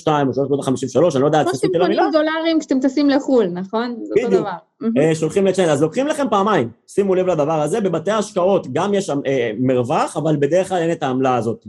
[0.08, 2.04] אה, או 3.53, אני לא יודע, תפסתי את המילה.
[2.04, 3.96] כמו שאתם קונים דולרים כשאתם טסים לחו"ל, נכון?
[4.04, 4.52] זה אותו דבר.
[4.82, 5.14] בדיוק.
[5.14, 9.52] שולחים לצ'יינל, אז לוקחים לכם פעמיים, שימו לב לדבר הזה, בבתי השקעות גם יש אה,
[9.60, 11.66] מרווח, אבל בדרך כלל אין את העמלה הזאת.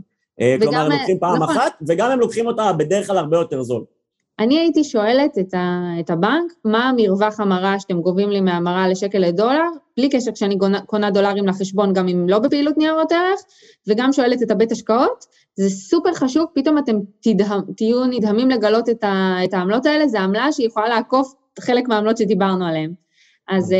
[0.61, 1.57] כלומר, הם לוקחים פעם נכון.
[1.57, 3.85] אחת, וגם הם לוקחים אותה בדרך כלל הרבה יותר זול.
[4.40, 9.18] אני הייתי שואלת את, ה, את הבנק, מה המרווח המרה שאתם גובים לי מהמרה לשקל
[9.18, 13.40] לדולר, בלי קשר כשאני קונה דולרים לחשבון, גם אם לא בפעילות ניירות ערך,
[13.88, 15.24] וגם שואלת את הבית השקעות,
[15.55, 20.18] זה סופר חשוב, פתאום אתם תדהם, תהיו נדהמים לגלות את, ה, את העמלות האלה, זו
[20.18, 22.92] עמלה שיכולה לעקוף חלק מהעמלות שדיברנו עליהן.
[23.48, 23.74] אז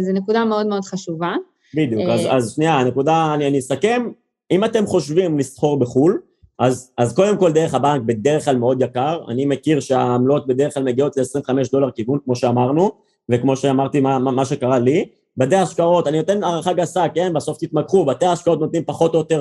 [0.00, 1.34] זו נקודה מאוד מאוד חשובה.
[1.74, 4.08] בדיוק, אז, אה, אז שנייה, הנקודה, אני, אני אסכם,
[4.50, 6.20] אם אתם חושבים לסחור בחו"ל,
[6.58, 10.82] אז, אז קודם כל דרך הבנק בדרך כלל מאוד יקר, אני מכיר שהעמלות בדרך כלל
[10.82, 12.90] מגיעות ל-25 דולר כיוון, כמו שאמרנו,
[13.28, 15.04] וכמו שאמרתי מה, מה, מה שקרה לי.
[15.36, 17.32] בתי השקעות, אני נותן הערכה גסה, כן?
[17.32, 19.40] בסוף תתמקחו, בתי השקעות נותנים פחות או יותר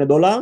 [0.00, 0.38] 7-8 דולר,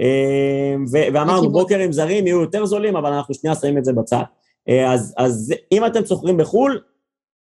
[0.00, 4.22] אה, ו- ואמרנו ברוקרים זרים יהיו יותר זולים, אבל אנחנו שנייה שמים את זה בצד.
[4.68, 6.80] אה, אז, אז אם אתם שוכרים בחו"ל,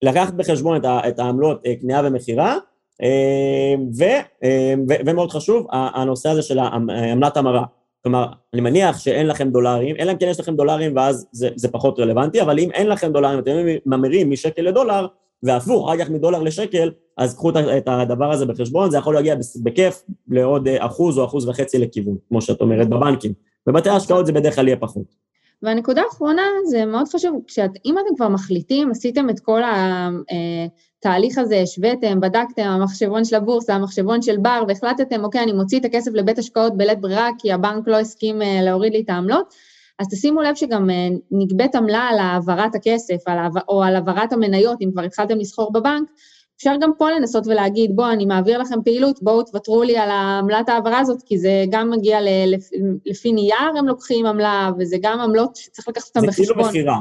[0.02, 2.56] לקחת בחשבון את, ה- את העמלות אה, קנייה ומכירה,
[3.98, 4.22] ו-
[4.88, 6.58] ו- ומאוד חשוב, הנושא הזה של
[7.12, 7.64] עמלת המרה.
[8.02, 11.68] כלומר, אני מניח שאין לכם דולרים, אלא אם כן יש לכם דולרים ואז זה, זה
[11.68, 13.52] פחות רלוונטי, אבל אם אין לכם דולרים, אתם
[13.86, 15.06] ממירים משקל לדולר,
[15.42, 20.02] והפוך, אחר כך מדולר לשקל, אז קחו את הדבר הזה בחשבון, זה יכול להגיע בכיף
[20.28, 23.32] לעוד אחוז או אחוז וחצי לכיוון, כמו שאת אומרת, בבנקים.
[23.66, 25.14] בבתי ההשקעות זה בדרך כלל יהיה פחות.
[25.62, 29.60] והנקודה האחרונה, זה מאוד חשוב, כשאת, אם אתם כבר מחליטים, עשיתם את כל
[30.98, 35.84] התהליך הזה, השוויתם, בדקתם, המחשבון של הבורסה, המחשבון של בר, והחלטתם, אוקיי, אני מוציא את
[35.84, 39.54] הכסף לבית השקעות בלית ברירה, כי הבנק לא הסכים אה, להוריד לי את העמלות,
[39.98, 43.16] אז תשימו לב שגם אה, נגבית עמלה על העברת הכסף,
[43.68, 46.08] או על העברת המניות, אם כבר התחלתם לסחור בבנק,
[46.62, 50.68] אפשר גם פה לנסות ולהגיד, בואו, אני מעביר לכם פעילות, בואו תוותרו לי על עמלת
[50.68, 52.28] העברה הזאת, כי זה גם מגיע ל,
[53.06, 56.46] לפי נייר, הם לוקחים עמלה, וזה גם עמלות שצריך לקחת אותן בחשבון.
[56.46, 56.98] זה כאילו מכירה.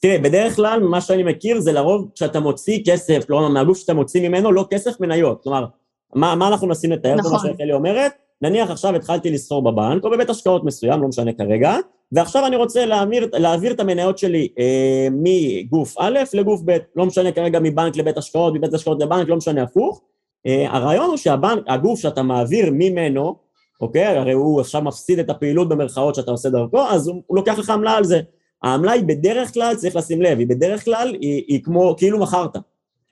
[0.00, 4.28] תראה, בדרך כלל, מה שאני מכיר זה לרוב כשאתה מוציא כסף, כלומר, מהגוף שאתה מוציא
[4.28, 5.42] ממנו, לא כסף מניות.
[5.42, 5.66] כלומר,
[6.14, 7.14] מה, מה אנחנו מנסים לתאר?
[7.14, 7.38] נכון.
[7.38, 11.76] כמו שחלי אומרת, נניח עכשיו התחלתי לסחור בבנק, או בבית השקעות מסוים, לא משנה כרגע,
[12.12, 17.32] ועכשיו אני רוצה להעביר, להעביר את המניות שלי אה, מגוף א' לגוף ב', לא משנה
[17.32, 20.02] כרגע מבנק לבית השקעות, מבית השקעות לבנק, לא משנה הפוך.
[20.46, 23.36] אה, הרעיון הוא שהבנק, הגוף שאתה מעביר ממנו,
[23.80, 27.58] אוקיי, הרי הוא עכשיו מפסיד את הפעילות במרכאות שאתה עושה דרכו, אז הוא, הוא לוקח
[27.58, 28.20] לך עמלה על זה.
[28.62, 32.56] העמלה היא בדרך כלל, צריך לשים לב, היא בדרך כלל, היא, היא כמו, כאילו מכרת,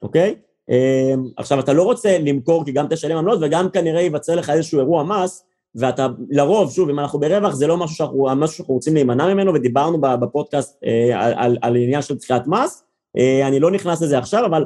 [0.02, 0.34] אוקיי?
[0.70, 4.78] אה, עכשיו, אתה לא רוצה למכור כי גם תשלם עמלות וגם כנראה ייווצר לך איזשהו
[4.78, 5.44] אירוע מס,
[5.74, 9.54] ואתה לרוב, שוב, אם אנחנו ברווח, זה לא משהו שאנחנו, משהו שאנחנו רוצים להימנע ממנו,
[9.54, 12.84] ודיברנו בפודקאסט אה, על, על, על עניין של דחיית מס,
[13.18, 14.64] אה, אני לא נכנס לזה עכשיו, אבל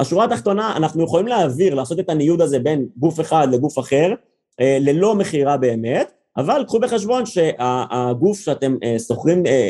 [0.00, 4.14] השורה התחתונה, אנחנו יכולים להעביר, לעשות את הניוד הזה בין גוף אחד לגוף אחר,
[4.60, 9.68] אה, ללא מכירה באמת, אבל קחו בחשבון שהגוף שאתם אה, שוכרים אה,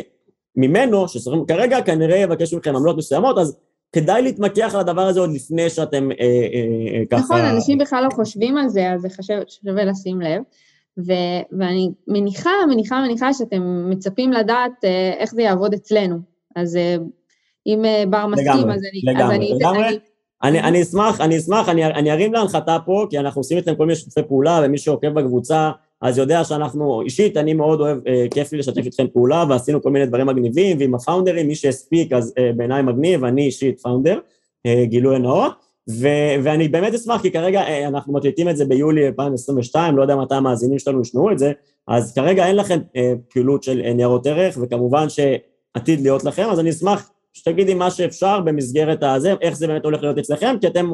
[0.55, 3.57] ממנו, ששוכרים כרגע, כנראה יבקש מכם עמלות מסוימות, אז
[3.93, 7.19] כדאי להתמקח על הדבר הזה עוד לפני שאתם אה, אה, אה, ככה...
[7.19, 9.09] נכון, אנשים בכלל לא חושבים על זה, אז זה
[9.47, 10.41] שווה לשים לב.
[10.99, 16.17] ו- ואני מניחה, מניחה, מניחה שאתם מצפים לדעת אה, איך זה יעבוד אצלנו.
[16.55, 16.95] אז אה,
[17.67, 19.13] אם אה, בר מסכים, אז אני...
[19.13, 19.87] לגמרי, אז אני, לגמרי.
[19.87, 19.97] אני,
[20.43, 23.85] אני, אני אשמח, אני אשמח, אני, אני ארים להנחתה פה, כי אנחנו עושים אצלם כל
[23.85, 28.51] מיני שיתופי פעולה, ומי שעוקב בקבוצה, אז יודע שאנחנו, אישית, אני מאוד אוהב, אה, כיף
[28.51, 32.51] לי לשתף איתכם פעולה, ועשינו כל מיני דברים מגניבים, ועם הפאונדרים, מי שהספיק, אז אה,
[32.55, 34.19] בעיניי מגניב, אני אישית פאונדר,
[34.65, 35.72] אה, גילוי נאות.
[35.89, 40.15] ו- ואני באמת אשמח, כי כרגע אה, אנחנו מקליטים את זה ביולי 2022, לא יודע
[40.15, 41.51] מתי המאזינים שלנו ישמעו את זה,
[41.87, 46.59] אז כרגע אין לכם אה, פעילות של אה, ניירות ערך, וכמובן שעתיד להיות לכם, אז
[46.59, 50.91] אני אשמח שתגידי מה שאפשר במסגרת הזה, איך זה באמת הולך להיות אצלכם, כי אתם,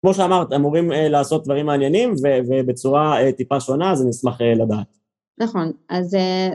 [0.00, 4.40] כמו שאמרת, אמורים אה, לעשות דברים מעניינים, ו- ובצורה אה, טיפה שונה, אז אני אשמח
[4.40, 5.05] אה, לדעת.
[5.38, 6.48] נכון, אז אה,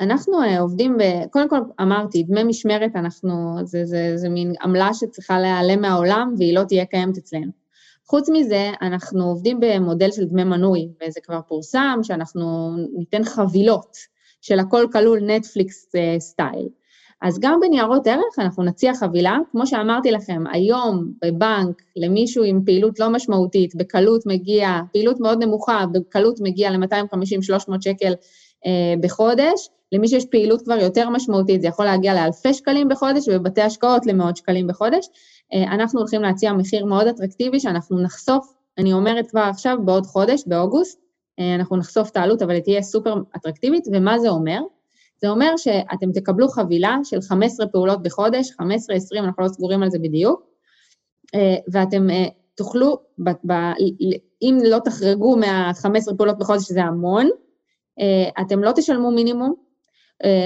[0.00, 4.94] אנחנו אה, עובדים, ב, קודם כל אמרתי, דמי משמרת אנחנו, זה, זה, זה מין עמלה
[4.94, 7.52] שצריכה להיעלם מהעולם והיא לא תהיה קיימת אצלנו.
[8.06, 13.96] חוץ מזה, אנחנו עובדים במודל של דמי מנוי, וזה כבר פורסם, שאנחנו ניתן חבילות
[14.40, 16.68] של הכל כלול נטפליקס אה, סטייל.
[17.22, 23.00] אז גם בניירות ערך אנחנו נציע חבילה, כמו שאמרתי לכם, היום בבנק למישהו עם פעילות
[23.00, 28.12] לא משמעותית, בקלות מגיע, פעילות מאוד נמוכה, בקלות מגיע ל-250-300 שקל
[28.66, 33.62] אה, בחודש, למי שיש פעילות כבר יותר משמעותית, זה יכול להגיע לאלפי שקלים בחודש, ובבתי
[33.62, 35.06] השקעות למאות שקלים בחודש.
[35.52, 41.00] אנחנו הולכים להציע מחיר מאוד אטרקטיבי שאנחנו נחשוף, אני אומרת כבר עכשיו, בעוד חודש, באוגוסט,
[41.56, 44.60] אנחנו נחשוף את העלות, אבל היא תהיה סופר אטרקטיבית, ומה זה אומר?
[45.22, 48.54] זה אומר שאתם תקבלו חבילה של 15 פעולות בחודש, 15-20,
[49.18, 50.42] אנחנו לא סגורים על זה בדיוק,
[51.72, 52.06] ואתם
[52.54, 53.52] תוכלו, ב, ב,
[54.42, 57.28] אם לא תחרגו מה-15 פעולות בחודש, שזה המון,
[58.40, 59.54] אתם לא תשלמו מינימום,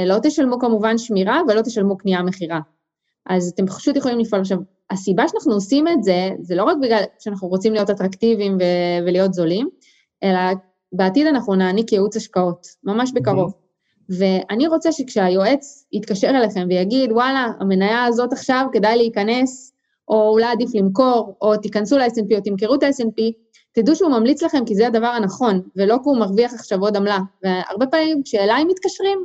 [0.07, 2.61] לא תשלמו כמובן שמירה ולא תשלמו קנייה מכירה.
[3.27, 4.41] אז אתם פשוט יכולים לפעול.
[4.41, 4.59] עכשיו,
[4.91, 9.35] הסיבה שאנחנו עושים את זה, זה לא רק בגלל שאנחנו רוצים להיות אטרקטיביים ו- ולהיות
[9.35, 9.69] זולים,
[10.23, 10.39] אלא
[10.93, 13.53] בעתיד אנחנו נעניק ייעוץ השקעות, ממש בקרוב.
[13.53, 13.66] Mm-hmm.
[14.09, 19.73] ואני רוצה שכשהיועץ יתקשר אליכם ויגיד, וואלה, המניה הזאת עכשיו כדאי להיכנס,
[20.09, 23.23] או אולי עדיף למכור, או תיכנסו ל-S&P או תמכרו את ה-S&P,
[23.73, 27.19] תדעו שהוא ממליץ לכם כי זה הדבר הנכון, ולא כי הוא מרוויח עכשיו עוד עמלה.
[27.43, 29.19] והרבה פעמים כשאליי מתקשרים,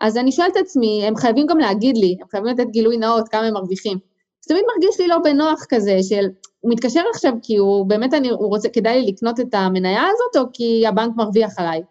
[0.00, 3.28] אז אני שואלת את עצמי, הם חייבים גם להגיד לי, הם חייבים לתת גילוי נאות,
[3.28, 3.98] כמה הם מרוויחים.
[4.42, 6.26] אז תמיד מרגיש לי לא בנוח כזה, של,
[6.60, 10.46] הוא מתקשר עכשיו כי הוא באמת, אני, הוא רוצה, כדאי לי לקנות את המניה הזאת,
[10.46, 11.82] או כי הבנק מרוויח עליי.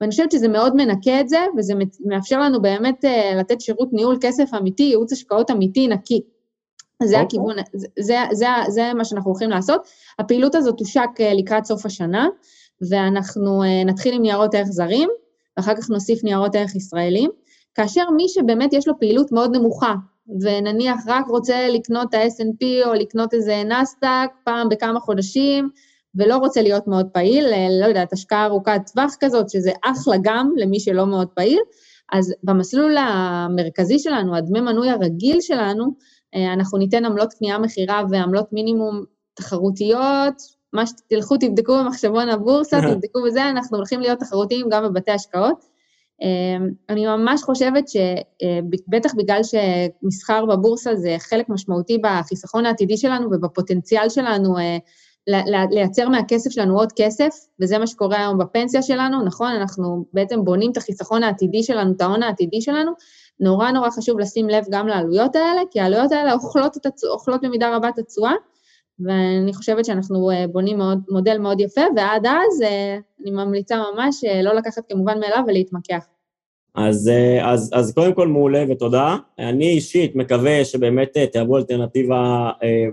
[0.00, 4.18] ואני חושבת שזה מאוד מנקה את זה, וזה מאפשר לנו באמת uh, לתת שירות ניהול
[4.20, 6.20] כסף אמיתי, ייעוץ השקעות אמיתי, נקי.
[7.02, 7.20] זה okay.
[7.20, 7.26] אוקיי.
[7.26, 9.80] הכיוון, זה, זה, זה, זה מה שאנחנו הולכים לעשות.
[10.18, 12.28] הפעילות הזאת תושק uh, לקראת סוף השנה,
[12.90, 15.08] ואנחנו uh, נתחיל עם ניירות ערך זרים,
[15.56, 17.30] ואחר כך נוסיף ניירות ערך ישראלים.
[17.74, 19.94] כאשר מי שבאמת יש לו פעילות מאוד נמוכה,
[20.40, 25.70] ונניח רק רוצה לקנות את ה-S&P או לקנות איזה נסדק פעם בכמה חודשים,
[26.16, 30.50] ולא רוצה להיות מאוד פעיל, אה, לא יודעת, השקעה ארוכת טווח כזאת, שזה אחלה גם
[30.56, 31.60] למי שלא מאוד פעיל,
[32.12, 35.84] אז במסלול המרכזי שלנו, הדמי מנוי הרגיל שלנו,
[36.34, 40.34] אה, אנחנו ניתן עמלות קנייה מכירה ועמלות מינימום תחרותיות,
[40.72, 45.76] מה שתלכו, תבדקו במחשבון הבורסה, תבדקו בזה, אנחנו הולכים להיות תחרותיים גם בבתי השקעות.
[46.22, 53.26] אמ, אני ממש חושבת שבטח אה, בגלל שמסחר בבורסה זה חלק משמעותי בחיסכון העתידי שלנו
[53.26, 54.78] ובפוטנציאל שלנו אה,
[55.70, 59.52] לייצר מהכסף שלנו עוד כסף, וזה מה שקורה היום בפנסיה שלנו, נכון?
[59.52, 62.92] אנחנו בעצם בונים את החיסכון העתידי שלנו, את ההון העתידי שלנו.
[63.40, 67.76] נורא נורא חשוב לשים לב גם לעלויות האלה, כי העלויות האלה אוכלות, הצוע, אוכלות במידה
[67.76, 68.32] רבה את התשואה,
[69.00, 74.24] ואני חושבת שאנחנו אה, בונים מאוד, מודל מאוד יפה, ועד אז אה, אני ממליצה ממש
[74.24, 76.06] אה, לא לקחת כמובן מאליו ולהתמקח.
[76.76, 77.10] אז,
[77.42, 79.16] אז, אז קודם כל מעולה ותודה.
[79.38, 82.50] אני אישית מקווה שבאמת תהוו אלטרנטיבה,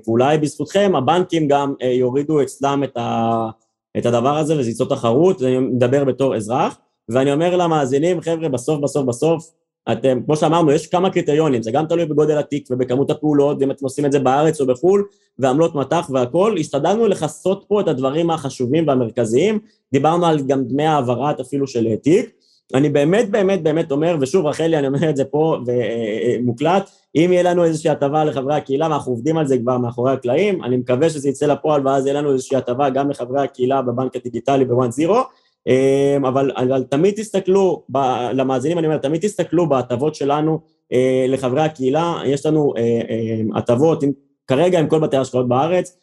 [0.07, 3.49] ואולי בזכותכם הבנקים גם יורידו אצלם את, ה,
[3.97, 6.77] את הדבר הזה וזה ייצור תחרות, אני מדבר בתור אזרח,
[7.09, 9.51] ואני אומר למאזינים, חבר'ה, בסוף, בסוף, בסוף,
[9.91, 13.85] אתם, כמו שאמרנו, יש כמה קריטריונים, זה גם תלוי בגודל התיק ובכמות הפעולות, ואם אתם
[13.85, 15.03] עושים את זה בארץ או בחו"ל,
[15.39, 19.59] ועמלות מטח והכול, השתדלנו לכסות פה את הדברים החשובים והמרכזיים,
[19.93, 22.42] דיברנו על גם דמי העברת אפילו של תיק.
[22.73, 27.43] אני באמת באמת באמת אומר, ושוב רחלי, אני אומר את זה פה ומוקלט, אם יהיה
[27.43, 31.29] לנו איזושהי הטבה לחברי הקהילה, ואנחנו עובדים על זה כבר מאחורי הקלעים, אני מקווה שזה
[31.29, 35.21] יצא לפועל ואז יהיה לנו איזושהי הטבה גם לחברי הקהילה בבנק הדיגיטלי בוואן זירו,
[35.67, 37.97] אמ, אבל, אבל תמיד תסתכלו, ב,
[38.33, 40.59] למאזינים אני אומר, תמיד תסתכלו בהטבות שלנו
[40.93, 44.03] אה, לחברי הקהילה, יש לנו אה, אה, הטבות
[44.47, 45.97] כרגע עם כל בתי ההשקעות בארץ,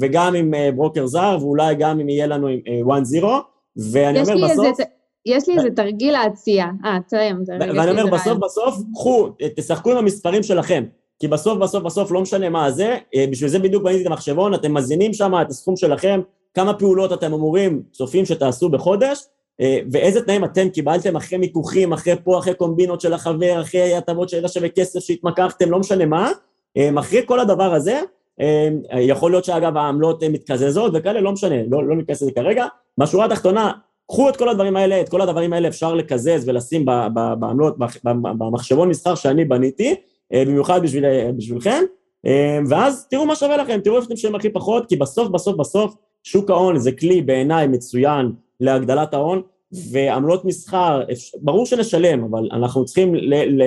[0.00, 3.24] וגם עם ברוקר זר, ואולי גם אם יהיה לנו עם 1-0,
[3.76, 4.66] ואני אומר בסוף...
[4.66, 4.82] איזה,
[5.26, 6.66] יש לי איזה תרגיל להציע.
[6.84, 7.42] אה, תסיים.
[7.60, 10.84] ואני אומר, בסוף בסוף, קחו, תשחקו עם המספרים שלכם.
[11.18, 12.96] כי בסוף בסוף בסוף לא משנה מה זה,
[13.30, 16.20] בשביל זה בדיוק בניתי את המחשבון, אתם מזינים שם את הסכום שלכם,
[16.54, 19.24] כמה פעולות אתם אמורים, צופים שתעשו בחודש,
[19.60, 24.28] אה, ואיזה תנאים אתם קיבלתם אחרי מיקוחים, אחרי פה, אחרי קומבינות של החבר, אחרי הטבות
[24.28, 26.32] של שווה כסף שהתמקחתם, לא משנה מה,
[26.76, 28.00] אה, אחרי כל הדבר הזה,
[28.40, 28.68] אה,
[29.00, 32.66] יכול להיות שאגב העמלות מתקזזות וכאלה, לא משנה, לא, לא ניכנס לזה כרגע.
[32.98, 33.72] בשורה התחתונה,
[34.08, 36.84] קחו את כל הדברים האלה, את כל הדברים האלה אפשר לקזז ולשים
[37.14, 37.76] בעמלות,
[38.22, 39.94] במחשבון מסחר שאני בניתי,
[40.32, 41.04] במיוחד בשביל,
[41.36, 41.82] בשבילכם,
[42.68, 45.94] ואז תראו מה שווה לכם, תראו איפה אתם משלמים הכי פחות, כי בסוף, בסוף, בסוף,
[46.22, 49.42] שוק ההון זה כלי בעיניי מצוין להגדלת ההון,
[49.92, 51.02] ועמלות מסחר,
[51.42, 53.14] ברור שנשלם, אבל אנחנו צריכים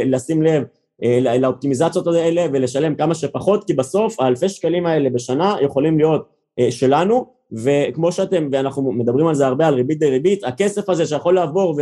[0.06, 0.64] לשים לב
[1.04, 6.26] אה, לאופטימיזציות האלה ולשלם כמה שפחות, כי בסוף האלפי שקלים האלה בשנה יכולים להיות
[6.60, 11.36] אה, שלנו, וכמו שאתם, ואנחנו מדברים על זה הרבה, על ריבית דריבית, הכסף הזה שיכול
[11.36, 11.80] לעבור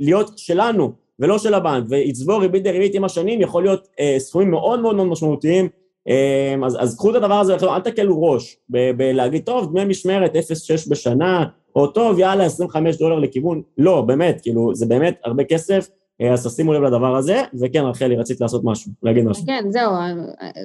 [0.00, 4.80] ולהיות שלנו ולא של הבנק, ויצבור ריבית דריבית עם השנים, יכול להיות אה, סכומים מאוד
[4.80, 5.68] מאוד מאוד משמעותיים.
[6.08, 10.90] אמ, אז, אז קחו את הדבר הזה, אל תקלו ראש בלהגיד, טוב, דמי משמרת 0.6
[10.90, 11.44] בשנה,
[11.76, 15.94] או טוב, יאללה, 25 דולר לכיוון, לא, באמת, כאילו, זה באמת הרבה כסף, אה,
[16.32, 19.46] אז תשימו לב לדבר הזה, וכן, רחלי, רצית לעשות משהו, להגיד משהו.
[19.46, 19.92] כן, זהו,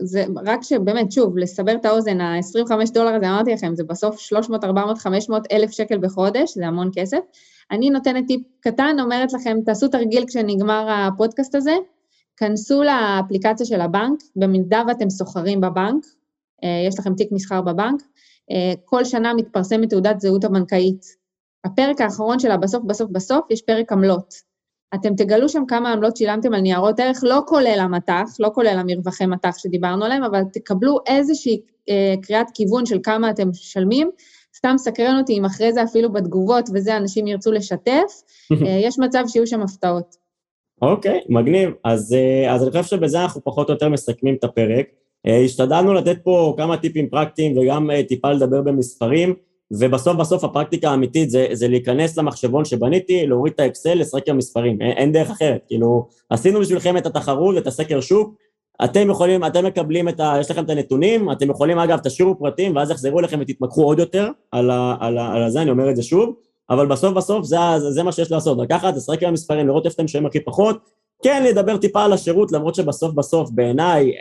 [0.03, 4.63] זה רק שבאמת, שוב, לסבר את האוזן, ה-25 דולר הזה, אמרתי לכם, זה בסוף 300,
[4.63, 7.19] 400, 500 אלף שקל בחודש, זה המון כסף.
[7.71, 11.73] אני נותנת טיפ קטן, אומרת לכם, תעשו תרגיל כשנגמר הפודקאסט הזה,
[12.37, 16.05] כנסו לאפליקציה של הבנק, במידה ואתם סוחרים בבנק,
[16.87, 18.01] יש לכם תיק מסחר בבנק,
[18.85, 21.05] כל שנה מתפרסמת תעודת זהות הבנקאית.
[21.65, 24.50] הפרק האחרון שלה, בסוף בסוף בסוף, יש פרק עמלות.
[24.95, 29.25] אתם תגלו שם כמה עמלות שילמתם על ניירות ערך, לא כולל המטח, לא כולל המרווחי
[29.25, 34.09] מטח שדיברנו עליהם, אבל תקבלו איזושהי אה, קריאת כיוון של כמה אתם משלמים.
[34.55, 38.11] סתם סקרן אותי אם אחרי זה אפילו בתגובות וזה אנשים ירצו לשתף,
[38.65, 40.15] אה, יש מצב שיהיו שם הפתעות.
[40.81, 41.69] אוקיי, okay, מגניב.
[41.83, 44.85] אז, אה, אז אני חושב שבזה אנחנו פחות או יותר מסכמים את הפרק.
[45.27, 49.33] אה, השתדלנו לתת פה כמה טיפים פרקטיים וגם אה, טיפה לדבר במספרים.
[49.79, 54.81] ובסוף בסוף הפרקטיקה האמיתית זה, זה להיכנס למחשבון שבניתי, להוריד את האקסל, לשחק עם מספרים,
[54.81, 58.35] אין, אין דרך אחרת, כאילו, עשינו בשבילכם את התחרות, את הסקר שוק,
[58.83, 60.35] אתם יכולים, אתם מקבלים את ה...
[60.39, 64.29] יש לכם את הנתונים, אתם יכולים אגב, תשאירו פרטים ואז יחזרו אליכם ותתמקחו עוד יותר
[64.51, 66.35] על, ה, על, ה, על הזה, אני אומר את זה שוב,
[66.69, 69.95] אבל בסוף בסוף זה, זה, זה מה שיש לעשות, לקחת, לשחק עם המספרים, לראות איפה
[69.95, 70.77] אתם שומעים הכי פחות,
[71.23, 74.11] כן לדבר טיפה על השירות, למרות שבסוף בסוף בעיניי,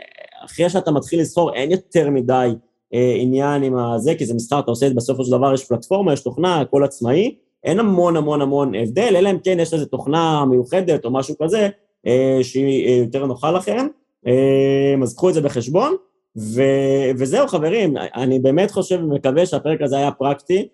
[0.45, 2.49] אחרי שאתה מתחיל לסחור אין יותר מדי
[2.93, 6.23] עניין עם הזה, כי זה מסחר, אתה עושה את בסופו של דבר, יש פלטפורמה, יש
[6.23, 11.05] תוכנה, הכל עצמאי, אין המון המון המון הבדל, אלא אם כן יש איזו תוכנה מיוחדת
[11.05, 11.69] או משהו כזה,
[12.07, 13.87] אה, שהיא אה, יותר נוחה לכם,
[15.03, 15.95] אז קחו את זה בחשבון,
[16.37, 16.61] ו,
[17.17, 20.67] וזהו חברים, אני באמת חושב ומקווה שהפרק הזה היה פרקטי,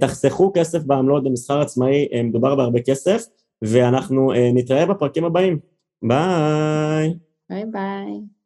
[0.00, 3.24] תחסכו כסף בעמלות במסחר עצמאי, מדובר בהרבה כסף,
[3.62, 5.58] ואנחנו נתראה בפרקים הבאים.
[6.02, 7.14] ביי.
[7.50, 8.41] ביי ביי.